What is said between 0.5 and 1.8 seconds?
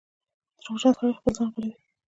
•دروغجن سړی خپل ځان غولوي.